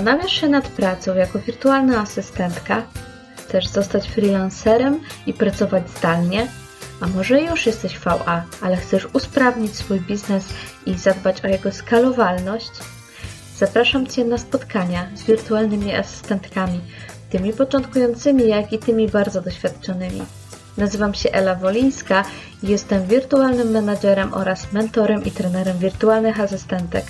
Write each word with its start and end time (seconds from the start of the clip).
Zastanawiasz 0.00 0.32
się 0.32 0.48
nad 0.48 0.68
pracą 0.68 1.14
jako 1.14 1.38
wirtualna 1.38 2.00
asystentka? 2.00 2.82
Chcesz 3.36 3.68
zostać 3.68 4.08
freelancerem 4.08 5.00
i 5.26 5.32
pracować 5.32 5.90
zdalnie? 5.90 6.46
A 7.00 7.06
może 7.06 7.40
już 7.40 7.66
jesteś 7.66 7.98
VA, 7.98 8.44
ale 8.60 8.76
chcesz 8.76 9.08
usprawnić 9.12 9.76
swój 9.76 10.00
biznes 10.00 10.48
i 10.86 10.94
zadbać 10.94 11.44
o 11.44 11.48
jego 11.48 11.72
skalowalność? 11.72 12.70
Zapraszam 13.56 14.06
Cię 14.06 14.24
na 14.24 14.38
spotkania 14.38 15.06
z 15.14 15.22
wirtualnymi 15.22 15.94
asystentkami, 15.94 16.80
tymi 17.30 17.52
początkującymi, 17.52 18.48
jak 18.48 18.72
i 18.72 18.78
tymi 18.78 19.08
bardzo 19.08 19.40
doświadczonymi. 19.40 20.22
Nazywam 20.76 21.14
się 21.14 21.30
Ela 21.32 21.54
Wolińska 21.54 22.24
i 22.62 22.68
jestem 22.68 23.06
wirtualnym 23.06 23.70
menadżerem 23.70 24.34
oraz 24.34 24.72
mentorem 24.72 25.24
i 25.24 25.30
trenerem 25.30 25.78
wirtualnych 25.78 26.40
asystentek. 26.40 27.04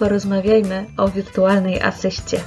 Porozmawiajmy 0.00 0.86
o 0.96 1.08
wirtualnej 1.08 1.82
asyście. 1.82 2.40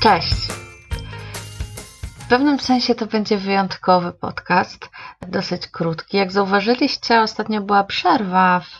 Cześć! 0.00 0.46
W 2.18 2.28
pewnym 2.28 2.60
sensie 2.60 2.94
to 2.94 3.06
będzie 3.06 3.38
wyjątkowy 3.38 4.12
podcast, 4.12 4.90
dosyć 5.28 5.66
krótki. 5.66 6.16
Jak 6.16 6.32
zauważyliście, 6.32 7.20
ostatnio 7.20 7.60
była 7.60 7.84
przerwa 7.84 8.60
w 8.60 8.78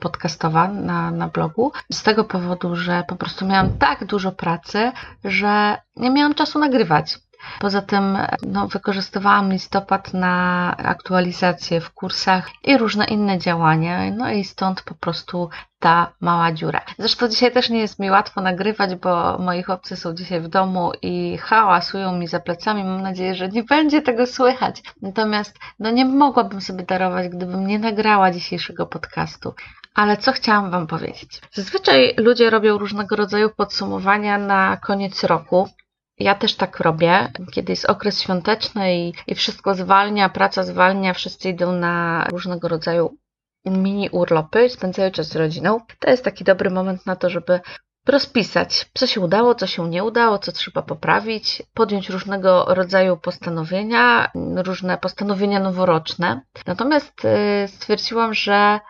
podcastowa 0.00 0.68
na, 0.68 1.10
na 1.10 1.28
blogu, 1.28 1.72
z 1.92 2.02
tego 2.02 2.24
powodu, 2.24 2.76
że 2.76 3.04
po 3.08 3.16
prostu 3.16 3.46
miałam 3.46 3.78
tak 3.78 4.04
dużo 4.04 4.32
pracy, 4.32 4.92
że 5.24 5.78
nie 5.96 6.10
miałam 6.10 6.34
czasu 6.34 6.58
nagrywać. 6.58 7.18
Poza 7.60 7.82
tym 7.82 8.18
no, 8.46 8.68
wykorzystywałam 8.68 9.52
listopad 9.52 10.14
na 10.14 10.74
aktualizacje 10.76 11.80
w 11.80 11.90
kursach 11.90 12.50
i 12.64 12.78
różne 12.78 13.04
inne 13.04 13.38
działania, 13.38 14.10
no 14.10 14.30
i 14.30 14.44
stąd 14.44 14.82
po 14.82 14.94
prostu 14.94 15.50
ta 15.78 16.12
mała 16.20 16.52
dziura. 16.52 16.80
Zresztą 16.98 17.28
dzisiaj 17.28 17.52
też 17.52 17.70
nie 17.70 17.78
jest 17.78 17.98
mi 17.98 18.10
łatwo 18.10 18.40
nagrywać, 18.40 18.94
bo 18.94 19.38
moi 19.38 19.62
chłopcy 19.62 19.96
są 19.96 20.14
dzisiaj 20.14 20.40
w 20.40 20.48
domu 20.48 20.92
i 21.02 21.38
hałasują 21.38 22.12
mi 22.12 22.28
za 22.28 22.40
plecami. 22.40 22.84
Mam 22.84 23.02
nadzieję, 23.02 23.34
że 23.34 23.48
nie 23.48 23.62
będzie 23.62 24.02
tego 24.02 24.26
słychać. 24.26 24.82
Natomiast 25.02 25.58
no 25.78 25.90
nie 25.90 26.04
mogłabym 26.04 26.60
sobie 26.60 26.84
darować, 26.84 27.28
gdybym 27.28 27.66
nie 27.66 27.78
nagrała 27.78 28.30
dzisiejszego 28.30 28.86
podcastu. 28.86 29.54
Ale 29.94 30.16
co 30.16 30.32
chciałam 30.32 30.70
Wam 30.70 30.86
powiedzieć? 30.86 31.40
Zazwyczaj 31.52 32.14
ludzie 32.16 32.50
robią 32.50 32.78
różnego 32.78 33.16
rodzaju 33.16 33.50
podsumowania 33.50 34.38
na 34.38 34.76
koniec 34.76 35.24
roku. 35.24 35.68
Ja 36.18 36.34
też 36.34 36.54
tak 36.54 36.80
robię, 36.80 37.32
kiedy 37.52 37.72
jest 37.72 37.84
okres 37.90 38.22
świąteczny 38.22 38.96
i, 38.96 39.12
i 39.26 39.34
wszystko 39.34 39.74
zwalnia, 39.74 40.28
praca 40.28 40.62
zwalnia, 40.62 41.14
wszyscy 41.14 41.48
idą 41.48 41.72
na 41.72 42.24
różnego 42.30 42.68
rodzaju 42.68 43.16
mini 43.64 44.10
urlopy, 44.10 44.68
spędzają 44.68 45.10
czas 45.10 45.28
z 45.28 45.36
rodziną. 45.36 45.80
To 45.98 46.10
jest 46.10 46.24
taki 46.24 46.44
dobry 46.44 46.70
moment 46.70 47.06
na 47.06 47.16
to, 47.16 47.30
żeby 47.30 47.60
rozpisać, 48.06 48.90
co 48.94 49.06
się 49.06 49.20
udało, 49.20 49.54
co 49.54 49.66
się 49.66 49.88
nie 49.88 50.04
udało, 50.04 50.38
co 50.38 50.52
trzeba 50.52 50.82
poprawić, 50.82 51.62
podjąć 51.74 52.10
różnego 52.10 52.64
rodzaju 52.68 53.16
postanowienia, 53.16 54.30
różne 54.56 54.98
postanowienia 54.98 55.60
noworoczne. 55.60 56.40
Natomiast 56.66 57.24
y, 57.24 57.68
stwierdziłam, 57.68 58.34
że 58.34 58.80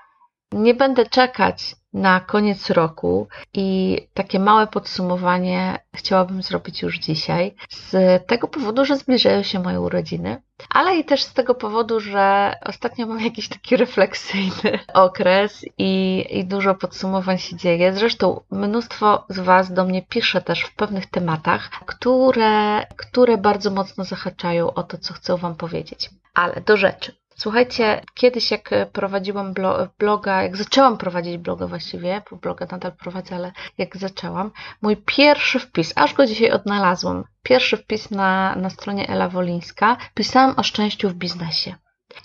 nie 0.53 0.75
będę 0.75 1.07
czekać 1.07 1.77
na 1.99 2.21
koniec 2.21 2.71
roku 2.71 3.29
i 3.55 3.99
takie 4.15 4.39
małe 4.39 4.67
podsumowanie 4.67 5.79
chciałabym 5.95 6.43
zrobić 6.43 6.83
już 6.83 6.99
dzisiaj. 6.99 7.55
Z 7.71 8.27
tego 8.27 8.49
powodu, 8.49 8.85
że 8.85 8.97
zbliżają 8.97 9.43
się 9.43 9.59
moje 9.59 9.81
urodziny, 9.81 10.43
ale 10.71 10.97
i 10.97 11.05
też 11.05 11.23
z 11.23 11.33
tego 11.33 11.55
powodu, 11.55 12.01
że 12.01 12.55
ostatnio 12.67 13.07
mam 13.07 13.21
jakiś 13.21 13.49
taki 13.49 13.77
refleksyjny 13.77 14.79
okres 14.95 15.65
i, 15.79 16.25
i 16.31 16.45
dużo 16.45 16.75
podsumowań 16.75 17.39
się 17.39 17.57
dzieje. 17.57 17.93
Zresztą 17.93 18.41
mnóstwo 18.51 19.25
z 19.29 19.39
Was 19.39 19.73
do 19.73 19.85
mnie 19.85 20.03
pisze 20.03 20.41
też 20.41 20.63
w 20.63 20.75
pewnych 20.75 21.07
tematach, 21.07 21.71
które, 21.71 22.87
które 22.97 23.39
bardzo 23.39 23.71
mocno 23.71 24.05
zahaczają 24.05 24.75
o 24.75 24.83
to, 24.83 24.99
co 24.99 25.15
chcę 25.15 25.37
Wam 25.37 25.55
powiedzieć. 25.55 26.11
Ale 26.35 26.61
do 26.61 26.77
rzeczy. 26.77 27.13
Słuchajcie, 27.39 28.01
kiedyś 28.15 28.51
jak 28.51 28.71
prowadziłam 28.93 29.55
bloga, 29.99 30.43
jak 30.43 30.57
zaczęłam 30.57 30.99
prowadzić 30.99 31.39
bloga 31.39 31.67
właściwie, 31.67 32.23
bo 32.31 32.37
bloga 32.37 32.67
nadal 32.71 32.93
prowadzę, 32.93 33.35
ale 33.35 33.53
jak 33.79 33.97
zaczęłam, 33.97 34.51
mój 34.83 34.97
pierwszy 34.97 35.59
wpis, 35.59 35.93
aż 35.97 36.15
go 36.15 36.27
dzisiaj 36.27 36.51
odnalazłam, 36.51 37.25
pierwszy 37.43 37.77
wpis 37.77 38.11
na, 38.11 38.57
na 38.57 38.71
stronie 38.71 39.09
Ela 39.09 39.29
Wolińska, 39.29 39.97
pisałam 40.15 40.55
o 40.57 40.63
szczęściu 40.63 41.09
w 41.09 41.15
biznesie. 41.15 41.75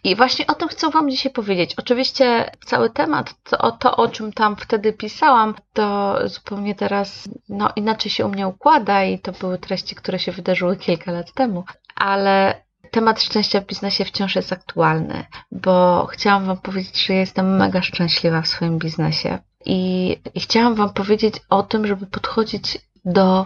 I 0.04 0.16
właśnie 0.16 0.48
o 0.48 0.54
tym 0.54 0.68
chcę 0.68 0.90
Wam 0.90 1.10
dzisiaj 1.10 1.32
powiedzieć. 1.32 1.76
Oczywiście 1.78 2.52
cały 2.66 2.90
temat, 2.90 3.34
to, 3.44 3.72
to 3.72 3.98
o 3.98 4.08
czym 4.08 4.34
tam 4.34 4.56
wtedy 4.56 4.94
pisałam, 4.94 5.56
to 5.74 6.18
zupełnie 6.28 6.76
teraz 6.76 7.30
no, 7.50 7.70
inaczej 7.76 8.12
się 8.12 8.26
u 8.26 8.30
mnie 8.30 8.48
układa 8.48 9.04
i 9.04 9.20
to 9.20 9.32
były 9.32 9.58
treści, 9.58 9.96
które 9.96 10.20
się 10.20 10.32
wydarzyły 10.32 10.78
kilka 10.78 11.12
lat 11.12 11.34
temu. 11.34 11.64
Ale 11.96 12.64
temat 12.94 13.22
szczęścia 13.22 13.62
w 13.62 13.66
biznesie 13.66 14.06
wciąż 14.06 14.36
jest 14.36 14.54
aktualny, 14.54 15.26
bo 15.52 16.06
chciałam 16.12 16.46
Wam 16.46 16.58
powiedzieć, 16.58 17.06
że 17.06 17.14
jestem 17.14 17.58
mega 17.58 17.82
szczęśliwa 17.82 18.42
w 18.42 18.48
swoim 18.48 18.80
biznesie 18.80 19.40
i, 19.66 20.12
i 20.36 20.40
chciałam 20.40 20.76
Wam 20.76 20.94
powiedzieć 20.94 21.36
o 21.50 21.64
tym, 21.64 21.88
żeby 21.88 22.06
podchodzić 22.06 22.78
do 23.06 23.46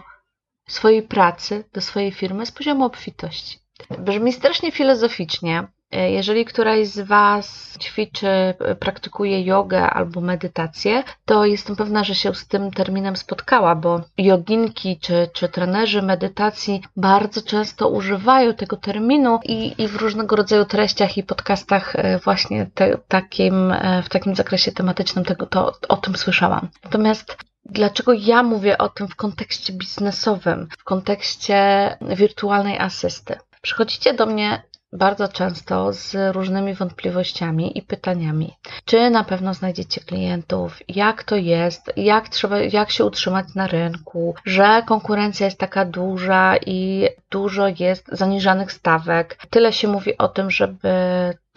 swojej 0.70 1.02
pracy, 1.04 1.64
do 1.74 1.82
swojej 1.82 2.12
firmy 2.12 2.46
z 2.46 2.52
poziomu 2.52 2.86
obfitości. 2.86 3.60
Brzmi 4.00 4.34
strasznie 4.34 4.72
filozoficznie, 4.72 5.68
jeżeli 5.92 6.46
któraś 6.46 6.88
z 6.88 7.00
Was 7.00 7.78
ćwiczy, 7.80 8.28
e, 8.28 8.76
praktykuje 8.76 9.44
jogę 9.44 9.90
albo 9.90 10.22
medytację, 10.22 11.04
to 11.26 11.46
jestem 11.46 11.76
pewna, 11.76 12.04
że 12.04 12.16
się 12.16 12.34
z 12.36 12.48
tym 12.48 12.72
terminem 12.72 13.16
spotkała, 13.16 13.76
bo 13.76 14.02
joginki 14.18 15.00
czy, 15.00 15.30
czy 15.34 15.50
trenerzy 15.50 16.02
medytacji 16.02 16.82
bardzo 16.96 17.42
często 17.42 17.90
używają 17.90 18.54
tego 18.54 18.78
terminu 18.78 19.40
i, 19.44 19.82
i 19.84 19.88
w 19.88 19.96
różnego 19.96 20.36
rodzaju 20.36 20.66
treściach 20.66 21.18
i 21.18 21.24
podcastach 21.24 21.96
e, 21.96 22.20
właśnie 22.20 22.68
te, 22.74 22.98
takim, 23.08 23.74
w 24.04 24.10
takim 24.10 24.36
zakresie 24.36 24.72
tematycznym 24.72 25.26
tego, 25.26 25.46
to, 25.46 25.74
o 25.90 25.98
tym 25.98 26.16
słyszałam. 26.16 26.68
Natomiast 26.84 27.38
Dlaczego 27.70 28.14
ja 28.14 28.44
mówię 28.44 28.78
o 28.78 28.90
tym 28.90 29.08
w 29.08 29.16
kontekście 29.16 29.74
biznesowym, 29.74 30.68
w 30.80 30.84
kontekście 30.84 31.98
wirtualnej 32.02 32.80
asysty? 32.80 33.36
Przychodzicie 33.62 34.14
do 34.14 34.26
mnie 34.26 34.64
bardzo 34.94 35.28
często 35.28 35.94
z 35.94 36.36
różnymi 36.36 36.74
wątpliwościami 36.74 37.78
i 37.78 37.82
pytaniami. 37.82 38.54
Czy 38.86 39.10
na 39.10 39.24
pewno 39.24 39.54
znajdziecie 39.54 40.02
klientów? 40.02 40.80
Jak 40.88 41.24
to 41.24 41.36
jest? 41.36 41.92
Jak 41.98 42.30
trzeba, 42.30 42.60
jak 42.60 42.92
się 42.92 43.06
utrzymać 43.06 43.56
na 43.56 43.68
rynku? 43.68 44.36
Że 44.46 44.84
konkurencja 44.88 45.46
jest 45.46 45.60
taka 45.60 45.86
duża 45.86 46.56
i 46.66 47.08
dużo 47.32 47.68
jest 47.80 48.10
zaniżanych 48.12 48.72
stawek. 48.72 49.38
Tyle 49.50 49.74
się 49.74 49.88
mówi 49.88 50.18
o 50.18 50.28
tym, 50.28 50.52
żeby 50.52 50.90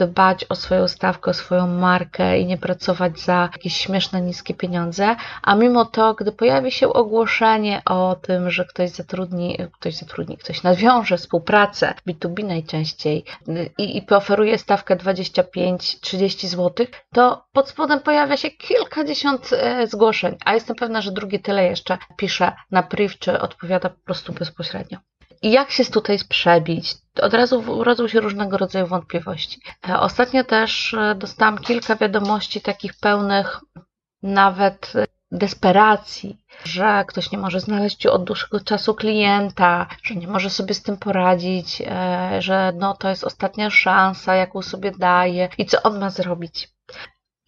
dbać 0.07 0.47
o 0.49 0.55
swoją 0.55 0.89
stawkę, 0.89 1.31
o 1.31 1.35
swoją 1.35 1.67
markę 1.67 2.39
i 2.41 2.47
nie 2.47 2.59
pracować 2.59 3.21
za 3.21 3.49
jakieś 3.53 3.77
śmieszne, 3.77 4.21
niskie 4.21 4.55
pieniądze, 4.55 5.17
a 5.43 5.55
mimo 5.55 5.85
to, 5.85 6.15
gdy 6.15 6.33
pojawi 6.33 6.71
się 6.71 6.93
ogłoszenie 6.93 7.83
o 7.85 8.17
tym, 8.23 8.51
że 8.51 8.65
ktoś 8.65 8.91
zatrudni, 8.91 9.59
ktoś 9.81 9.95
zatrudni, 9.95 10.37
ktoś 10.37 10.63
nawiąże 10.63 11.17
współpracę, 11.17 11.95
B2B 12.09 12.45
najczęściej 12.45 13.25
i, 13.79 13.97
i 13.97 14.07
oferuje 14.11 14.59
stawkę 14.59 14.97
25-30 14.97 16.47
zł, 16.47 16.87
to 17.13 17.45
pod 17.53 17.69
spodem 17.69 18.01
pojawia 18.01 18.37
się 18.37 18.51
kilkadziesiąt 18.51 19.51
e, 19.53 19.87
zgłoszeń, 19.87 20.37
a 20.45 20.55
jestem 20.55 20.77
pewna, 20.77 21.01
że 21.01 21.13
drugie 21.13 21.39
tyle 21.39 21.65
jeszcze 21.65 21.99
pisze 22.17 22.53
na 22.71 22.83
priv, 22.83 23.15
czy 23.19 23.41
odpowiada 23.41 23.89
po 23.89 24.05
prostu 24.05 24.33
bezpośrednio. 24.33 24.99
Jak 25.43 25.71
się 25.71 25.85
tutaj 25.85 26.19
przebić? 26.29 26.95
Od 27.23 27.35
razu 27.35 27.85
rodzą 27.85 28.09
się 28.09 28.21
różnego 28.21 28.57
rodzaju 28.57 28.87
wątpliwości. 28.87 29.61
E, 29.89 30.01
ostatnio 30.01 30.45
też 30.45 30.95
e, 30.95 31.15
dostałam 31.15 31.59
kilka 31.59 31.97
wiadomości 31.97 32.61
takich 32.61 32.95
pełnych 32.95 33.61
nawet 34.23 34.93
desperacji, 35.33 36.39
że 36.65 37.05
ktoś 37.09 37.33
nie 37.33 37.39
może 37.39 37.61
znaleźć 37.61 38.07
od 38.07 38.25
dłuższego 38.25 38.61
czasu 38.61 38.95
klienta, 38.95 39.87
że 40.03 40.15
nie 40.15 40.29
może 40.29 40.51
sobie 40.51 40.75
z 40.75 40.83
tym 40.83 40.97
poradzić, 40.97 41.83
e, 41.87 42.43
że 42.43 42.73
no 42.77 42.97
to 42.97 43.09
jest 43.09 43.25
ostatnia 43.25 43.71
szansa, 43.71 44.35
jaką 44.35 44.63
sobie 44.63 44.93
daje 44.99 45.49
i 45.59 45.67
co 45.67 45.83
on 45.83 45.99
ma 45.99 46.11
zrobić. 46.11 46.69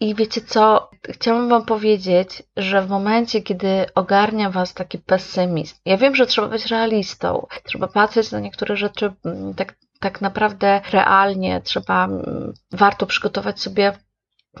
I 0.03 0.15
wiecie 0.15 0.41
co? 0.41 0.89
Chciałam 1.09 1.49
Wam 1.49 1.65
powiedzieć, 1.65 2.43
że 2.57 2.81
w 2.81 2.89
momencie, 2.89 3.41
kiedy 3.41 3.85
ogarnia 3.95 4.49
Was 4.49 4.73
taki 4.73 4.97
pesymizm, 4.97 5.75
ja 5.85 5.97
wiem, 5.97 6.15
że 6.15 6.25
trzeba 6.25 6.47
być 6.47 6.65
realistą, 6.65 7.47
trzeba 7.63 7.87
patrzeć 7.87 8.31
na 8.31 8.39
niektóre 8.39 8.77
rzeczy 8.77 9.13
mm, 9.25 9.53
tak, 9.53 9.75
tak 9.99 10.21
naprawdę 10.21 10.81
realnie, 10.91 11.61
trzeba, 11.61 12.05
mm, 12.05 12.53
warto 12.71 13.05
przygotować 13.05 13.61
sobie 13.61 13.93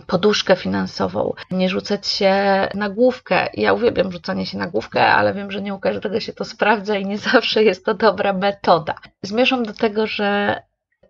poduszkę 0.07 0.55
finansową, 0.55 1.33
nie 1.51 1.69
rzucać 1.69 2.07
się 2.07 2.33
na 2.73 2.89
główkę. 2.89 3.49
Ja 3.53 3.73
uwielbiam 3.73 4.11
rzucanie 4.11 4.45
się 4.45 4.57
na 4.57 4.67
główkę, 4.67 5.05
ale 5.05 5.33
wiem, 5.33 5.51
że 5.51 5.61
nie 5.61 5.73
u 5.73 5.79
każdego 5.79 6.19
się 6.19 6.33
to 6.33 6.45
sprawdza 6.45 6.97
i 6.97 7.05
nie 7.05 7.17
zawsze 7.17 7.63
jest 7.63 7.85
to 7.85 7.93
dobra 7.93 8.33
metoda. 8.33 8.95
Zmierzam 9.21 9.63
do 9.63 9.73
tego, 9.73 10.07
że 10.07 10.61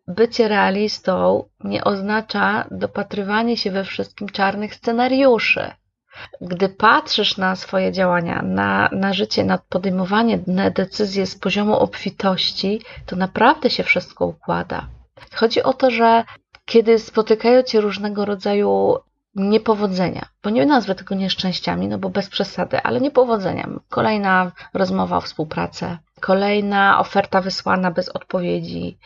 bycie 0.08 0.48
realistą 0.48 1.44
nie 1.64 1.84
oznacza 1.84 2.68
dopatrywanie 2.72 3.58
się 3.58 3.72
we 3.72 3.84
wszystkim 3.84 4.30
czarnych 4.30 4.76
scenariuszy. 4.76 5.72
Gdy 6.42 6.70
patrzysz 6.70 7.38
na 7.38 7.56
swoje 7.56 7.92
działania, 7.92 8.42
na, 8.42 8.90
na 8.92 9.14
życie, 9.14 9.44
na 9.44 9.58
podejmowanie 9.70 10.40
decyzji 10.76 11.28
z 11.28 11.36
poziomu 11.36 11.74
obfitości, 11.74 12.82
to 13.06 13.16
naprawdę 13.16 13.70
się 13.70 13.84
wszystko 13.84 14.26
układa. 14.26 14.88
Chodzi 15.36 15.64
o 15.64 15.74
to, 15.74 15.92
że 15.92 16.24
kiedy 16.66 17.00
spotykają 17.00 17.64
cię 17.64 17.82
różnego 17.82 18.26
rodzaju 18.26 18.98
niepowodzenia, 19.36 20.26
bo 20.44 20.50
nie 20.50 20.66
nazwę 20.66 20.96
tego 20.96 21.16
nieszczęściami, 21.16 21.88
no 21.88 21.98
bo 21.98 22.10
bez 22.10 22.30
przesady, 22.30 22.82
ale 22.82 23.02
niepowodzenia. 23.02 23.70
Kolejna 23.90 24.52
rozmowa 24.74 25.18
o 25.18 25.22
współpracę, 25.22 25.98
kolejna 26.20 27.00
oferta 27.00 27.42
wysłana 27.42 27.92
bez 27.92 28.10
odpowiedzi, 28.10 28.98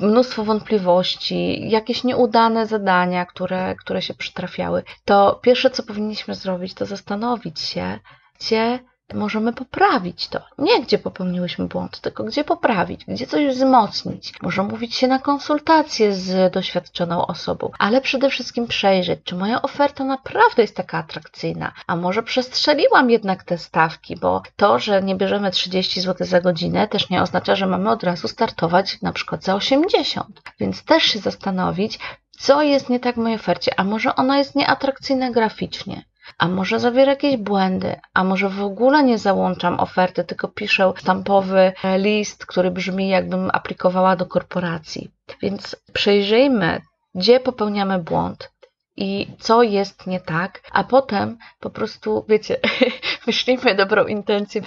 mnóstwo 0.00 0.44
wątpliwości, 0.44 1.70
jakieś 1.70 2.04
nieudane 2.04 2.66
zadania, 2.66 3.26
które, 3.26 3.74
które 3.74 4.02
się 4.02 4.14
przytrafiały, 4.14 4.82
to 5.04 5.40
pierwsze, 5.42 5.70
co 5.70 5.82
powinniśmy 5.82 6.34
zrobić, 6.34 6.74
to 6.74 6.86
zastanowić 6.86 7.60
się, 7.60 7.98
gdzie 8.40 8.78
możemy 9.14 9.52
poprawić 9.52 10.28
to. 10.28 10.40
Nie 10.58 10.82
gdzie 10.82 10.98
popełniłyśmy 10.98 11.66
błąd, 11.66 12.00
tylko 12.00 12.24
gdzie 12.24 12.44
poprawić, 12.44 13.04
gdzie 13.04 13.26
coś 13.26 13.46
wzmocnić. 13.46 14.34
Może 14.42 14.62
mówić 14.62 14.94
się 14.94 15.08
na 15.08 15.18
konsultacje 15.18 16.12
z 16.12 16.52
doświadczoną 16.52 17.26
osobą, 17.26 17.70
ale 17.78 18.00
przede 18.00 18.30
wszystkim 18.30 18.66
przejrzeć, 18.66 19.20
czy 19.24 19.36
moja 19.36 19.62
oferta 19.62 20.04
naprawdę 20.04 20.62
jest 20.62 20.76
taka 20.76 20.98
atrakcyjna, 20.98 21.72
a 21.86 21.96
może 21.96 22.22
przestrzeliłam 22.22 23.10
jednak 23.10 23.44
te 23.44 23.58
stawki, 23.58 24.16
bo 24.16 24.42
to, 24.56 24.78
że 24.78 25.02
nie 25.02 25.14
bierzemy 25.14 25.50
30 25.50 26.00
zł 26.00 26.26
za 26.26 26.40
godzinę, 26.40 26.88
też 26.88 27.10
nie 27.10 27.22
oznacza, 27.22 27.56
że 27.56 27.66
mamy 27.66 27.90
od 27.90 28.04
razu 28.04 28.28
startować 28.28 29.02
na 29.02 29.12
przykład 29.12 29.44
za 29.44 29.54
80. 29.54 30.42
Więc 30.60 30.84
też 30.84 31.02
się 31.02 31.18
zastanowić, 31.18 31.98
co 32.30 32.62
jest 32.62 32.88
nie 32.88 33.00
tak 33.00 33.14
w 33.14 33.18
mojej 33.18 33.38
ofercie, 33.38 33.80
a 33.80 33.84
może 33.84 34.16
ona 34.16 34.38
jest 34.38 34.54
nieatrakcyjna 34.54 35.30
graficznie 35.30 36.09
a 36.40 36.48
może 36.48 36.80
zawiera 36.80 37.12
jakieś 37.12 37.36
błędy, 37.36 37.96
a 38.14 38.24
może 38.24 38.48
w 38.48 38.62
ogóle 38.62 39.02
nie 39.02 39.18
załączam 39.18 39.80
oferty, 39.80 40.24
tylko 40.24 40.48
piszę 40.48 40.92
stampowy 40.98 41.72
list, 41.96 42.46
który 42.46 42.70
brzmi 42.70 43.08
jakbym 43.08 43.50
aplikowała 43.52 44.16
do 44.16 44.26
korporacji. 44.26 45.10
Więc 45.42 45.76
przejrzyjmy, 45.92 46.80
gdzie 47.14 47.40
popełniamy 47.40 47.98
błąd, 47.98 48.50
i 49.00 49.26
co 49.38 49.62
jest 49.62 50.06
nie 50.06 50.20
tak, 50.20 50.60
a 50.72 50.84
potem 50.84 51.38
po 51.60 51.70
prostu, 51.70 52.24
wiecie, 52.28 52.56
wyślijmy 53.26 53.74
dobrą 53.74 54.06
intencję 54.06 54.62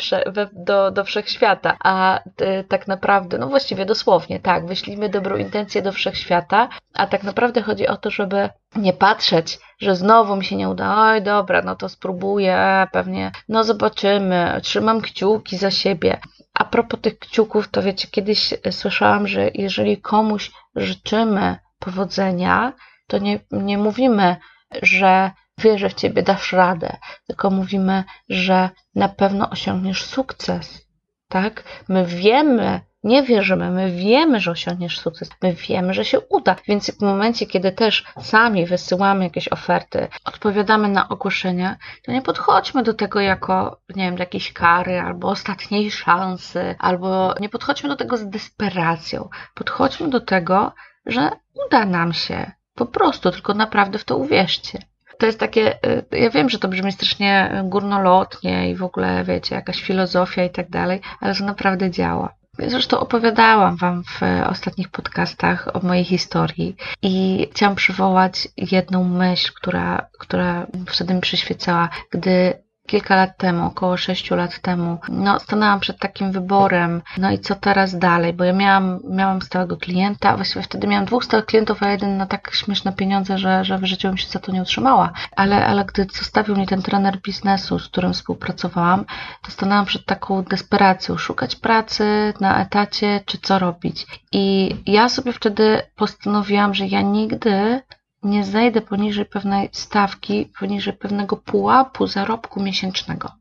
do, 0.54 0.92
do 0.92 1.04
wszechświata, 1.04 1.78
a 1.84 2.20
y, 2.20 2.64
tak 2.68 2.88
naprawdę, 2.88 3.38
no 3.38 3.48
właściwie 3.48 3.86
dosłownie, 3.86 4.40
tak, 4.40 4.66
wyślijmy 4.66 5.10
dobrą 5.10 5.38
intencję 5.38 5.82
do 5.82 5.92
wszechświata, 5.92 6.70
a 6.94 7.08
tak 7.08 7.24
naprawdę 7.24 7.62
chodzi 7.62 7.88
o 7.88 7.98
to, 7.98 8.10
żeby 8.10 8.50
nie 8.76 8.94
patrzeć, 8.94 9.60
że 9.80 9.96
znowu 9.96 10.36
mi 10.36 10.46
się 10.46 10.56
nie 10.56 10.70
uda, 10.70 10.96
oj 10.98 11.22
dobra, 11.22 11.62
no 11.62 11.76
to 11.76 11.90
spróbuję, 11.90 12.88
pewnie, 12.92 13.32
no 13.50 13.64
zobaczymy, 13.64 14.60
trzymam 14.64 15.02
kciuki 15.02 15.58
za 15.58 15.72
siebie. 15.72 16.20
A 16.54 16.66
propos 16.66 17.02
tych 17.02 17.20
kciuków, 17.20 17.68
to 17.68 17.82
wiecie, 17.82 18.08
kiedyś 18.12 18.54
słyszałam, 18.72 19.28
że 19.28 19.50
jeżeli 19.54 19.98
komuś 19.98 20.52
życzymy 20.76 21.58
powodzenia, 21.80 22.74
to 23.14 23.18
nie, 23.18 23.40
nie 23.52 23.78
mówimy, 23.78 24.36
że 24.82 25.32
wierzę 25.58 25.90
w 25.90 25.94
ciebie, 25.94 26.24
dasz 26.24 26.54
radę, 26.54 26.98
tylko 27.28 27.50
mówimy, 27.50 28.04
że 28.30 28.70
na 28.96 29.10
pewno 29.10 29.50
osiągniesz 29.50 30.04
sukces. 30.04 30.88
Tak? 31.28 31.64
My 31.90 32.06
wiemy, 32.06 32.82
nie 33.04 33.24
wierzymy, 33.24 33.72
my 33.72 33.92
wiemy, 33.92 34.40
że 34.40 34.52
osiągniesz 34.52 35.00
sukces, 35.00 35.30
my 35.42 35.54
wiemy, 35.54 35.94
że 35.94 36.06
się 36.06 36.20
uda. 36.20 36.56
Więc 36.68 36.92
w 36.92 37.02
momencie, 37.02 37.46
kiedy 37.46 37.72
też 37.72 38.06
sami 38.22 38.66
wysyłamy 38.66 39.24
jakieś 39.24 39.48
oferty, 39.48 40.08
odpowiadamy 40.26 40.90
na 40.90 41.10
ogłoszenia, 41.10 41.78
to 42.06 42.12
nie 42.12 42.22
podchodźmy 42.22 42.84
do 42.84 42.94
tego 42.94 43.20
jako, 43.20 43.82
nie 43.96 44.04
wiem, 44.04 44.18
jakiejś 44.18 44.54
kary 44.54 45.00
albo 45.00 45.30
ostatniej 45.30 45.92
szansy, 45.92 46.76
albo 46.80 47.36
nie 47.40 47.50
podchodźmy 47.50 47.90
do 47.90 47.96
tego 47.96 48.18
z 48.18 48.30
desperacją. 48.30 49.30
Podchodźmy 49.54 50.10
do 50.10 50.20
tego, 50.20 50.72
że 51.06 51.30
uda 51.68 51.86
nam 51.86 52.14
się, 52.14 52.52
po 52.76 52.86
prostu, 52.86 53.32
tylko 53.32 53.54
naprawdę 53.54 53.98
w 54.00 54.04
to 54.04 54.18
uwierzcie. 54.18 54.80
To 55.18 55.26
jest 55.26 55.40
takie, 55.40 55.86
y, 55.86 56.06
ja 56.12 56.30
wiem, 56.30 56.50
że 56.50 56.60
to 56.60 56.68
brzmi 56.68 56.92
strasznie 56.92 57.64
górnolotnie 57.64 58.70
i 58.70 58.76
w 58.76 58.84
ogóle, 58.84 59.24
wiecie, 59.24 59.56
jakaś 59.56 59.82
filozofia 59.82 60.44
i 60.44 60.50
tak 60.50 60.70
dalej, 60.70 61.02
ale 61.20 61.36
to 61.36 61.46
naprawdę 61.46 61.92
działa. 61.92 62.34
Zresztą 62.60 63.00
opowiadałam 63.00 63.76
Wam 63.76 64.04
w 64.04 64.22
ostatnich 64.50 64.90
podcastach 64.90 65.68
o 65.76 65.80
mojej 65.88 66.04
historii 66.04 66.76
i 67.02 67.48
chciałam 67.52 67.76
przywołać 67.76 68.48
jedną 68.58 69.04
myśl, 69.04 69.52
która, 69.56 70.08
która 70.20 70.68
wtedy 70.88 71.14
mi 71.14 71.22
przyświecała, 71.22 71.90
gdy 72.12 72.64
kilka 72.88 73.16
lat 73.16 73.38
temu, 73.38 73.66
około 73.66 73.98
6 73.98 74.32
lat 74.32 74.60
temu, 74.60 74.98
no, 75.10 75.40
stanęłam 75.40 75.80
przed 75.80 76.00
takim 76.00 76.32
wyborem, 76.32 77.02
no 77.18 77.32
i 77.32 77.40
co 77.40 77.56
teraz 77.56 77.98
dalej, 77.98 78.34
bo 78.34 78.44
ja 78.44 78.54
miałam, 78.54 79.00
miałam 79.10 79.42
stałego 79.42 79.78
klienta, 79.78 80.36
właściwie 80.36 80.64
wtedy 80.64 80.88
miałam 80.88 81.06
dwóch 81.06 81.24
stałych 81.26 81.46
klientów, 81.46 81.84
a 81.84 81.92
jeden 81.92 82.18
na 82.18 82.26
tak 82.26 82.52
śmieszne 82.54 82.94
pieniądze, 82.94 83.38
że, 83.38 83.66
że 83.66 83.78
w 83.78 83.86
życiu 83.86 84.08
bym 84.08 84.18
się 84.18 84.28
za 84.30 84.40
to 84.40 84.52
nie 84.52 84.62
utrzymała, 84.62 85.12
ale, 85.36 85.66
ale 85.66 85.86
gdy 85.86 86.08
zostawił 86.14 86.56
mnie 86.56 86.68
ten 86.68 86.82
trener 86.82 87.22
biznesu, 87.22 87.80
z 87.80 87.88
którym 87.88 88.14
współpracowałam, 88.14 89.06
to 89.42 89.52
stanęłam 89.52 89.86
przed 89.86 90.06
taką 90.06 90.44
desperacją, 90.44 91.18
szukać 91.18 91.56
pracy 91.56 92.34
na 92.40 92.62
etacie, 92.62 93.22
czy 93.26 93.38
co 93.38 93.60
robić. 93.60 94.08
I 94.32 94.76
ja 94.86 95.10
sobie 95.10 95.34
wtedy 95.34 95.82
postanowiłam, 95.96 96.74
że 96.74 96.88
ja 96.88 97.02
nigdy 97.02 97.82
nie 98.24 98.44
zejdę 98.46 98.82
poniżej 98.82 99.26
pewnej 99.26 99.70
stawki, 99.72 100.52
poniżej 100.60 100.94
pewnego 100.94 101.38
pułapu 101.38 102.08
zarobku 102.08 102.64
miesięcznego. 102.64 103.32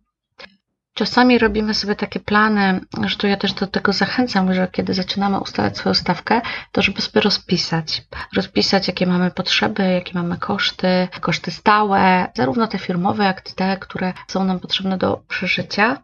Czasami 0.95 1.39
robimy 1.39 1.75
sobie 1.75 1.97
takie 1.97 2.21
plany, 2.21 2.81
że 3.05 3.17
to 3.17 3.27
ja 3.27 3.37
też 3.37 3.53
do 3.53 3.67
tego 3.67 3.93
zachęcam, 3.93 4.55
że 4.55 4.69
kiedy 4.73 4.95
zaczynamy 4.95 5.41
ustalać 5.41 5.77
swoją 5.77 5.95
stawkę, 5.95 6.41
to 6.73 6.83
żeby 6.83 7.01
sobie 7.01 7.21
rozpisać. 7.21 8.03
Rozpisać, 8.37 8.89
jakie 8.89 9.07
mamy 9.07 9.31
potrzeby, 9.31 9.83
jakie 9.83 10.15
mamy 10.15 10.39
koszty, 10.39 11.09
koszty 11.21 11.51
stałe, 11.51 12.27
zarówno 12.35 12.67
te 12.67 12.79
firmowe, 12.79 13.25
jak 13.25 13.51
i 13.51 13.55
te, 13.55 13.77
które 13.77 14.13
są 14.29 14.45
nam 14.45 14.61
potrzebne 14.61 14.99
do 14.99 15.23
przeżycia. 15.29 16.03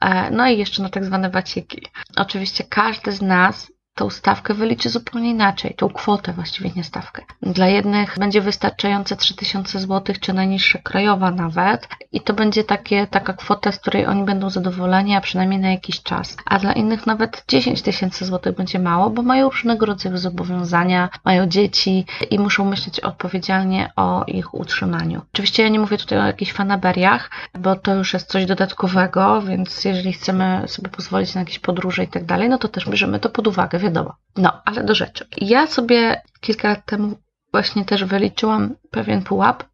E, 0.00 0.30
no 0.30 0.48
i 0.48 0.58
jeszcze 0.58 0.82
na 0.82 0.88
tak 0.88 1.04
zwane 1.04 1.30
waciki. 1.30 1.86
Oczywiście 2.16 2.64
każdy 2.64 3.12
z 3.12 3.22
nas 3.22 3.72
tą 3.96 4.10
stawkę 4.10 4.54
wyliczy 4.54 4.90
zupełnie 4.90 5.30
inaczej, 5.30 5.74
tą 5.76 5.88
kwotę 5.88 6.32
właściwie, 6.32 6.70
nie 6.76 6.84
stawkę. 6.84 7.22
Dla 7.42 7.68
jednych 7.68 8.18
będzie 8.18 8.40
wystarczające 8.40 9.16
3000 9.16 9.80
zł, 9.80 10.16
czy 10.20 10.32
najniższa 10.32 10.78
krajowa 10.78 11.30
nawet 11.30 11.88
i 12.12 12.20
to 12.20 12.34
będzie 12.34 12.64
takie, 12.64 13.06
taka 13.06 13.32
kwota, 13.32 13.72
z 13.72 13.78
której 13.78 14.06
oni 14.06 14.24
będą 14.24 14.50
zadowoleni, 14.50 15.14
a 15.14 15.20
przynajmniej 15.20 15.60
na 15.60 15.70
jakiś 15.70 16.02
czas. 16.02 16.36
A 16.46 16.58
dla 16.58 16.72
innych 16.72 17.06
nawet 17.06 17.44
10 17.48 17.82
tysięcy 17.82 18.24
złotych 18.24 18.56
będzie 18.56 18.78
mało, 18.78 19.10
bo 19.10 19.22
mają 19.22 19.50
różnego 19.50 19.86
rodzaju 19.86 20.16
zobowiązania, 20.16 21.08
mają 21.24 21.46
dzieci 21.46 22.06
i 22.30 22.38
muszą 22.38 22.64
myśleć 22.64 23.00
odpowiedzialnie 23.00 23.92
o 23.96 24.24
ich 24.26 24.54
utrzymaniu. 24.54 25.22
Oczywiście 25.32 25.62
ja 25.62 25.68
nie 25.68 25.80
mówię 25.80 25.98
tutaj 25.98 26.18
o 26.18 26.26
jakichś 26.26 26.52
fanaberiach, 26.52 27.30
bo 27.58 27.76
to 27.76 27.94
już 27.94 28.12
jest 28.12 28.28
coś 28.28 28.46
dodatkowego, 28.46 29.42
więc 29.42 29.84
jeżeli 29.84 30.12
chcemy 30.12 30.62
sobie 30.66 30.88
pozwolić 30.88 31.34
na 31.34 31.40
jakieś 31.40 31.58
podróże 31.58 32.04
i 32.04 32.08
tak 32.08 32.24
dalej, 32.24 32.48
no 32.48 32.58
to 32.58 32.68
też 32.68 32.88
bierzemy 32.88 33.20
to 33.20 33.28
pod 33.28 33.46
uwagę 33.46 33.78
wiadomo. 33.86 34.14
No, 34.36 34.62
ale 34.64 34.84
do 34.84 34.94
rzeczy. 34.94 35.26
Ja 35.36 35.66
sobie 35.66 36.22
kilka 36.40 36.68
lat 36.68 36.86
temu 36.86 37.16
właśnie 37.52 37.84
też 37.84 38.04
wyliczyłam 38.04 38.74
pewien 38.90 39.22
pułap, 39.22 39.64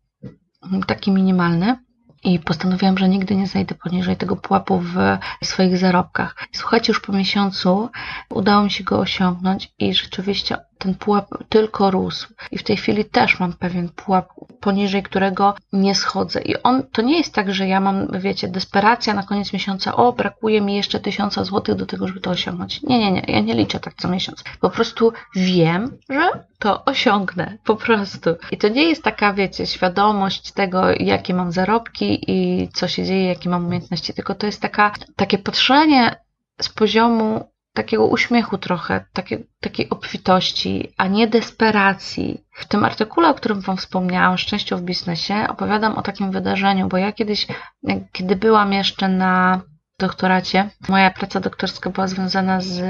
taki 0.86 1.10
minimalny, 1.10 1.76
i 2.24 2.38
postanowiłam, 2.38 2.98
że 2.98 3.08
nigdy 3.08 3.36
nie 3.36 3.46
zejdę 3.46 3.74
poniżej 3.74 4.16
tego 4.16 4.36
pułapu 4.36 4.78
w 4.78 4.96
swoich 5.44 5.78
zarobkach. 5.78 6.36
Słuchajcie, 6.52 6.92
już 6.92 7.00
po 7.00 7.12
miesiącu 7.12 7.90
udało 8.30 8.64
mi 8.64 8.70
się 8.70 8.84
go 8.84 8.98
osiągnąć 8.98 9.72
i 9.78 9.94
rzeczywiście 9.94 10.56
ten 10.82 10.94
pułap 10.94 11.28
tylko 11.48 11.90
rósł. 11.90 12.28
I 12.50 12.58
w 12.58 12.62
tej 12.62 12.76
chwili 12.76 13.04
też 13.04 13.40
mam 13.40 13.52
pewien 13.52 13.88
pułap, 13.88 14.28
poniżej 14.60 15.02
którego 15.02 15.54
nie 15.72 15.94
schodzę. 15.94 16.40
I 16.40 16.62
on 16.62 16.82
to 16.92 17.02
nie 17.02 17.18
jest 17.18 17.34
tak, 17.34 17.54
że 17.54 17.68
ja 17.68 17.80
mam, 17.80 18.20
wiecie, 18.20 18.48
desperacja 18.48 19.14
na 19.14 19.22
koniec 19.22 19.52
miesiąca, 19.52 19.96
o, 19.96 20.12
brakuje 20.12 20.60
mi 20.60 20.76
jeszcze 20.76 21.00
tysiąca 21.00 21.44
złotych 21.44 21.74
do 21.74 21.86
tego, 21.86 22.08
żeby 22.08 22.20
to 22.20 22.30
osiągnąć. 22.30 22.82
Nie, 22.82 22.98
nie, 22.98 23.12
nie, 23.12 23.22
ja 23.28 23.40
nie 23.40 23.54
liczę 23.54 23.80
tak 23.80 23.94
co 23.94 24.08
miesiąc. 24.08 24.44
Po 24.60 24.70
prostu 24.70 25.12
wiem, 25.36 25.98
że 26.10 26.30
to 26.58 26.84
osiągnę. 26.84 27.58
Po 27.64 27.76
prostu. 27.76 28.30
I 28.50 28.56
to 28.56 28.68
nie 28.68 28.88
jest 28.88 29.02
taka, 29.02 29.32
wiecie, 29.32 29.66
świadomość 29.66 30.52
tego, 30.52 30.82
jakie 30.90 31.34
mam 31.34 31.52
zarobki 31.52 32.30
i 32.30 32.68
co 32.72 32.88
się 32.88 33.04
dzieje, 33.04 33.26
jakie 33.26 33.48
mam 33.48 33.66
umiejętności, 33.66 34.14
tylko 34.14 34.34
to 34.34 34.46
jest 34.46 34.60
taka, 34.60 34.92
takie 35.16 35.38
patrzenie 35.38 36.16
z 36.60 36.68
poziomu 36.68 37.51
takiego 37.74 38.06
uśmiechu 38.06 38.58
trochę, 38.58 39.04
takiej, 39.12 39.46
takiej 39.60 39.90
obfitości, 39.90 40.92
a 40.96 41.06
nie 41.06 41.26
desperacji. 41.26 42.44
W 42.52 42.66
tym 42.66 42.84
artykule, 42.84 43.28
o 43.28 43.34
którym 43.34 43.60
Wam 43.60 43.76
wspomniałam, 43.76 44.38
Szczęścią 44.38 44.76
w 44.76 44.82
biznesie, 44.82 45.46
opowiadam 45.48 45.94
o 45.94 46.02
takim 46.02 46.30
wydarzeniu, 46.30 46.88
bo 46.88 46.96
ja 46.96 47.12
kiedyś, 47.12 47.46
kiedy 48.12 48.36
byłam 48.36 48.72
jeszcze 48.72 49.08
na 49.08 49.60
doktoracie, 49.98 50.70
moja 50.88 51.10
praca 51.10 51.40
doktorska 51.40 51.90
była 51.90 52.06
związana 52.06 52.60
z 52.60 52.82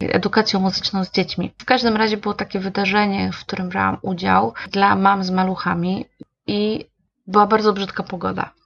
edukacją 0.00 0.60
muzyczną 0.60 1.04
z 1.04 1.10
dziećmi. 1.10 1.54
W 1.58 1.64
każdym 1.64 1.96
razie 1.96 2.16
było 2.16 2.34
takie 2.34 2.60
wydarzenie, 2.60 3.32
w 3.32 3.40
którym 3.40 3.68
brałam 3.68 3.98
udział 4.02 4.54
dla 4.70 4.96
mam 4.96 5.24
z 5.24 5.30
maluchami 5.30 6.04
i 6.46 6.84
była 7.26 7.46
bardzo 7.46 7.72
brzydka 7.72 8.02
pogoda 8.02 8.57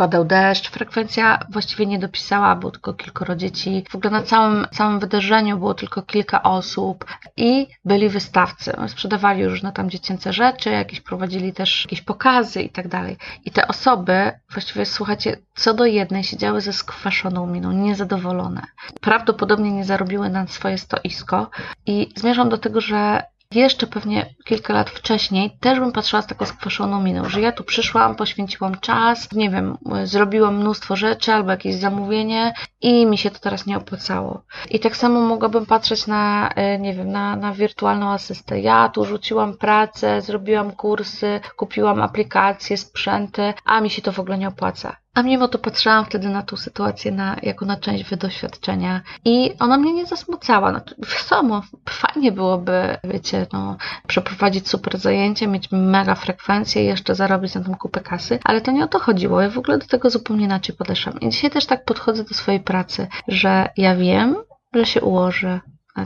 padał 0.00 0.24
deszcz, 0.24 0.70
frekwencja 0.70 1.38
właściwie 1.50 1.86
nie 1.86 1.98
dopisała, 1.98 2.56
było 2.56 2.72
tylko 2.72 2.94
kilkoro 2.94 3.36
dzieci. 3.36 3.84
W 3.90 3.94
ogóle 3.94 4.10
na 4.10 4.22
całym, 4.22 4.66
całym 4.72 5.00
wydarzeniu 5.00 5.58
było 5.58 5.74
tylko 5.74 6.02
kilka 6.02 6.42
osób 6.42 7.04
i 7.36 7.66
byli 7.84 8.08
wystawcy. 8.08 8.72
Sprzedawali 8.86 9.46
różne 9.46 9.72
tam 9.72 9.90
dziecięce 9.90 10.32
rzeczy, 10.32 10.70
jakieś 10.70 11.00
prowadzili 11.00 11.52
też 11.52 11.84
jakieś 11.84 12.02
pokazy 12.02 12.62
i 12.62 12.70
tak 12.70 12.88
dalej. 12.88 13.16
I 13.44 13.50
te 13.50 13.68
osoby, 13.68 14.32
właściwie 14.52 14.86
słuchajcie, 14.86 15.36
co 15.54 15.74
do 15.74 15.84
jednej 15.84 16.24
siedziały 16.24 16.60
ze 16.60 16.72
skwaszoną 16.72 17.46
miną, 17.46 17.72
niezadowolone. 17.72 18.62
Prawdopodobnie 19.00 19.70
nie 19.70 19.84
zarobiły 19.84 20.30
na 20.30 20.46
swoje 20.46 20.78
stoisko 20.78 21.50
i 21.86 22.08
zmierzam 22.16 22.48
do 22.48 22.58
tego, 22.58 22.80
że 22.80 23.22
jeszcze 23.54 23.86
pewnie 23.86 24.34
kilka 24.44 24.72
lat 24.72 24.90
wcześniej 24.90 25.56
też 25.60 25.80
bym 25.80 25.92
patrzyła 25.92 26.22
z 26.22 26.26
taką 26.26 26.46
skwaszoną 26.46 27.02
miną, 27.02 27.28
że 27.28 27.40
ja 27.40 27.52
tu 27.52 27.64
przyszłam, 27.64 28.14
poświęciłam 28.14 28.80
czas, 28.80 29.32
nie 29.32 29.50
wiem, 29.50 29.78
zrobiłam 30.04 30.56
mnóstwo 30.56 30.96
rzeczy 30.96 31.32
albo 31.32 31.50
jakieś 31.50 31.74
zamówienie 31.74 32.52
i 32.80 33.06
mi 33.06 33.18
się 33.18 33.30
to 33.30 33.38
teraz 33.38 33.66
nie 33.66 33.76
opłacało. 33.76 34.42
I 34.70 34.80
tak 34.80 34.96
samo 34.96 35.20
mogłabym 35.20 35.66
patrzeć 35.66 36.06
na, 36.06 36.48
e, 36.48 36.78
nie 36.78 36.94
wiem, 36.94 37.12
na, 37.12 37.36
na 37.36 37.52
wirtualną 37.52 38.12
asystę. 38.12 38.60
Ja 38.60 38.88
tu 38.88 39.04
rzuciłam 39.04 39.56
pracę, 39.56 40.20
zrobiłam 40.20 40.72
kursy, 40.72 41.40
kupiłam 41.56 42.02
aplikacje, 42.02 42.76
sprzęty, 42.76 43.54
a 43.64 43.80
mi 43.80 43.90
się 43.90 44.02
to 44.02 44.12
w 44.12 44.20
ogóle 44.20 44.38
nie 44.38 44.48
opłaca. 44.48 44.96
A 45.14 45.22
mimo 45.22 45.48
to 45.48 45.58
patrzyłam 45.58 46.04
wtedy 46.04 46.28
na 46.28 46.42
tą 46.42 46.56
sytuację 46.56 47.12
na, 47.12 47.36
jako 47.42 47.64
na 47.66 47.76
część 47.76 48.04
wydoświadczenia 48.04 49.00
i 49.24 49.52
ona 49.58 49.76
mnie 49.76 49.92
nie 49.92 50.06
zasmucała. 50.06 50.72
No, 50.72 50.80
wiadomo, 50.98 51.62
fajnie 51.88 52.32
byłoby, 52.32 52.96
wiecie, 53.04 53.46
no, 53.52 53.76
przeprowadzić 54.06 54.68
super 54.68 54.98
zajęcie, 54.98 55.48
mieć 55.48 55.68
mega 55.72 56.14
frekwencję 56.14 56.82
i 56.82 56.86
jeszcze 56.86 57.14
zarobić 57.14 57.54
na 57.54 57.60
tym 57.60 57.74
kupę 57.74 58.00
kasy, 58.00 58.38
ale 58.44 58.60
to 58.60 58.70
nie 58.70 58.84
o 58.84 58.88
to 58.88 58.98
chodziło. 58.98 59.40
Ja 59.40 59.50
w 59.50 59.58
ogóle 59.58 59.78
do 59.78 59.86
tego 59.86 60.10
zupełnie 60.10 60.44
inaczej 60.44 60.76
podeszłam. 60.76 61.20
I 61.20 61.28
dzisiaj 61.28 61.50
też 61.50 61.66
tak 61.66 61.84
podchodzę 61.84 62.24
do 62.24 62.34
swojej 62.34 62.60
pracy, 62.60 63.06
że 63.28 63.68
ja 63.76 63.96
wiem, 63.96 64.36
że 64.74 64.86
się 64.86 65.00
ułoży, 65.00 65.60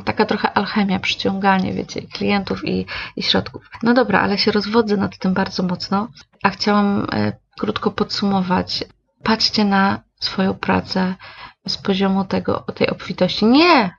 Taka 0.04 0.26
trochę 0.26 0.52
alchemia, 0.52 0.99
przyciąganie, 0.99 1.73
wiecie, 1.73 2.02
klientów 2.02 2.64
i, 2.64 2.87
i 3.16 3.23
środków. 3.23 3.70
No 3.82 3.94
dobra, 3.94 4.20
ale 4.20 4.38
się 4.38 4.52
rozwodzę 4.52 4.96
nad 4.96 5.18
tym 5.18 5.34
bardzo 5.34 5.62
mocno, 5.62 6.08
a 6.42 6.50
chciałam 6.50 7.06
e, 7.12 7.32
krótko 7.58 7.90
podsumować. 7.90 8.84
Patrzcie 9.24 9.64
na 9.64 10.00
swoją 10.20 10.54
pracę 10.54 11.14
z 11.68 11.78
poziomu 11.78 12.24
tego, 12.24 12.64
tej 12.74 12.90
obfitości. 12.90 13.46
Nie 13.46 13.90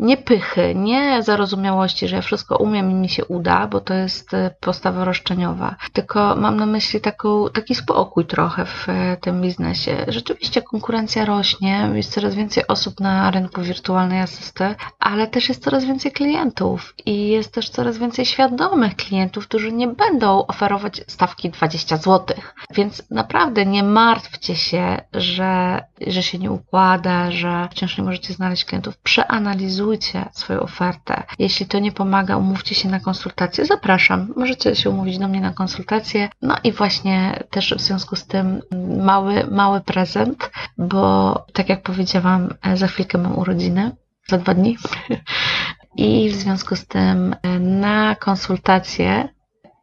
nie 0.00 0.16
pychy, 0.16 0.74
nie 0.74 1.22
zarozumiałości, 1.22 2.08
że 2.08 2.16
ja 2.16 2.22
wszystko 2.22 2.56
umiem 2.56 2.90
i 2.90 2.94
mi 2.94 3.08
się 3.08 3.24
uda, 3.24 3.66
bo 3.66 3.80
to 3.80 3.94
jest 3.94 4.34
e, 4.34 4.54
postawa 4.60 5.04
roszczeniowa, 5.04 5.76
tylko 5.92 6.36
mam 6.36 6.56
na 6.56 6.66
myśli 6.66 7.00
taką, 7.00 7.48
taki 7.48 7.74
spokój 7.74 8.26
trochę 8.26 8.64
w 8.66 8.88
e, 8.88 9.16
tym 9.16 9.40
biznesie. 9.40 10.04
Rzeczywiście 10.08 10.62
konkurencja 10.62 11.24
rośnie, 11.24 11.90
jest 11.94 12.12
coraz 12.12 12.34
więcej 12.34 12.66
osób 12.66 13.00
na 13.00 13.30
rynku 13.30 13.62
wirtualnej 13.62 14.20
asysty, 14.20 14.74
ale 14.98 15.26
też 15.26 15.48
jest 15.48 15.64
coraz 15.64 15.84
więcej 15.84 16.12
klientów 16.12 16.94
i 17.06 17.28
jest 17.28 17.54
też 17.54 17.70
coraz 17.70 17.98
więcej 17.98 18.26
świadomych 18.26 18.96
klientów, 18.96 19.48
którzy 19.48 19.72
nie 19.72 19.88
będą 19.88 20.46
oferować 20.46 21.00
stawki 21.06 21.50
20 21.50 21.96
zł. 21.96 22.36
Więc 22.74 23.02
naprawdę 23.10 23.66
nie 23.66 23.82
martwcie 23.82 24.56
się, 24.56 25.00
że, 25.12 25.82
że 26.06 26.22
się 26.22 26.38
nie 26.38 26.50
układa, 26.50 27.30
że 27.30 27.68
wciąż 27.70 27.98
nie 27.98 28.04
możecie 28.04 28.32
znaleźć 28.32 28.64
klientów. 28.64 28.98
Przeanalizujcie 28.98 29.70
analizujcie 29.80 30.28
swoją 30.32 30.60
ofertę. 30.60 31.22
Jeśli 31.38 31.66
to 31.66 31.78
nie 31.78 31.92
pomaga, 31.92 32.36
umówcie 32.36 32.74
się 32.74 32.88
na 32.88 33.00
konsultację. 33.00 33.66
Zapraszam. 33.66 34.32
Możecie 34.36 34.76
się 34.76 34.90
umówić 34.90 35.18
do 35.18 35.28
mnie 35.28 35.40
na 35.40 35.52
konsultację. 35.52 36.28
No 36.42 36.56
i 36.64 36.72
właśnie 36.72 37.42
też 37.50 37.74
w 37.74 37.80
związku 37.80 38.16
z 38.16 38.26
tym 38.26 38.62
mały, 39.02 39.46
mały 39.50 39.80
prezent, 39.80 40.50
bo 40.78 41.34
tak 41.52 41.68
jak 41.68 41.82
powiedziałam, 41.82 42.54
za 42.74 42.86
chwilkę 42.86 43.18
mam 43.18 43.38
urodziny. 43.38 43.96
Za 44.28 44.38
dwa 44.38 44.54
dni. 44.54 44.76
I 45.96 46.30
w 46.30 46.34
związku 46.34 46.76
z 46.76 46.86
tym 46.86 47.36
na 47.60 48.14
konsultację 48.14 49.28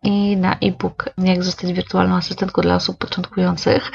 i 0.03 0.37
na 0.37 0.57
e-book 0.61 1.09
Jak 1.17 1.43
zostać 1.43 1.73
wirtualną 1.73 2.15
asystentką 2.15 2.61
dla 2.61 2.75
osób 2.75 2.97
początkujących 2.97 3.91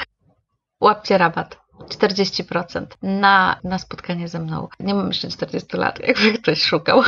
łapcie 0.81 1.17
rabat. 1.17 1.63
40% 1.89 2.85
na, 3.01 3.59
na 3.63 3.79
spotkanie 3.79 4.27
ze 4.27 4.39
mną. 4.39 4.67
Nie 4.79 4.93
mam 4.93 5.07
jeszcze 5.07 5.27
40 5.27 5.77
lat, 5.77 5.99
jakby 5.99 6.33
ktoś 6.33 6.61
szukał, 6.61 7.01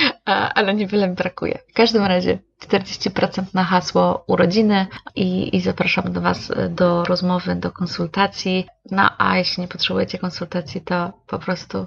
ale 0.54 0.74
niewiele 0.74 1.08
mi 1.08 1.14
brakuje. 1.14 1.58
W 1.70 1.74
każdym 1.74 2.04
razie 2.04 2.38
40% 2.60 3.42
na 3.54 3.64
hasło 3.64 4.24
urodziny 4.26 4.86
i, 5.14 5.56
i 5.56 5.60
zapraszam 5.60 6.12
do 6.12 6.20
Was 6.20 6.52
do 6.70 7.04
rozmowy, 7.04 7.54
do 7.56 7.72
konsultacji. 7.72 8.66
No 8.90 9.10
a 9.18 9.36
jeśli 9.36 9.60
nie 9.60 9.68
potrzebujecie 9.68 10.18
konsultacji, 10.18 10.80
to 10.80 11.12
po 11.26 11.38
prostu 11.38 11.86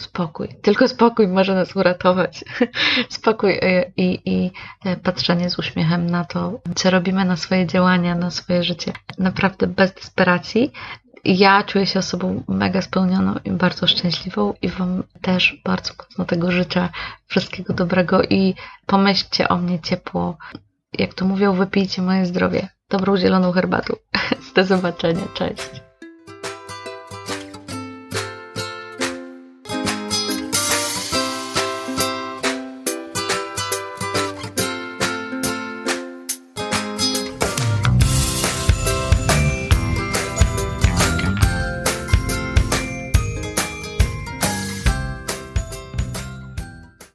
spokój. 0.00 0.48
Tylko 0.62 0.88
spokój 0.88 1.28
może 1.28 1.54
nas 1.54 1.76
uratować. 1.76 2.44
Spokój 3.08 3.52
y, 3.52 3.92
i, 3.96 4.20
i 4.24 4.50
patrzenie 5.02 5.50
z 5.50 5.58
uśmiechem 5.58 6.10
na 6.10 6.24
to, 6.24 6.60
co 6.74 6.90
robimy, 6.90 7.24
na 7.24 7.36
swoje 7.36 7.66
działania, 7.66 8.14
na 8.14 8.30
swoje 8.30 8.62
życie. 8.62 8.92
Naprawdę 9.18 9.66
bez 9.66 9.94
desperacji 9.94 10.72
ja 11.24 11.62
czuję 11.62 11.86
się 11.86 11.98
osobą 11.98 12.42
mega 12.48 12.82
spełnioną 12.82 13.34
i 13.44 13.50
bardzo 13.50 13.86
szczęśliwą 13.86 14.54
i 14.62 14.68
Wam 14.68 15.02
też 15.20 15.60
bardzo 15.64 15.92
mocno 15.98 16.24
tego 16.24 16.50
życzę. 16.52 16.88
Wszystkiego 17.26 17.74
dobrego 17.74 18.22
i 18.22 18.54
pomyślcie 18.86 19.48
o 19.48 19.56
mnie 19.56 19.80
ciepło. 19.80 20.36
Jak 20.98 21.14
to 21.14 21.24
mówią, 21.24 21.52
wypijcie 21.52 22.02
moje 22.02 22.26
zdrowie. 22.26 22.68
Dobrą 22.88 23.16
zieloną 23.16 23.52
herbatą. 23.52 23.94
Do 24.54 24.64
zobaczenia. 24.64 25.22
Cześć. 25.34 25.89